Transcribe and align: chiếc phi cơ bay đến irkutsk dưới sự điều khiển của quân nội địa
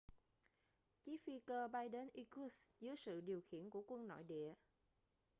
chiếc 1.03 1.17
phi 1.25 1.39
cơ 1.39 1.67
bay 1.67 1.89
đến 1.89 2.09
irkutsk 2.13 2.69
dưới 2.79 2.95
sự 2.97 3.21
điều 3.21 3.41
khiển 3.41 3.69
của 3.69 3.83
quân 3.87 4.07
nội 4.07 4.23
địa 4.23 4.53